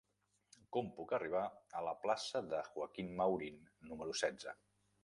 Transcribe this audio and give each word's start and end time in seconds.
Com 0.77 0.87
puc 0.95 1.13
arribar 1.17 1.43
a 1.81 1.83
la 1.89 1.93
plaça 2.07 2.43
de 2.55 2.65
Joaquín 2.71 3.17
Maurín 3.21 3.65
número 3.93 4.23
setze? 4.25 4.61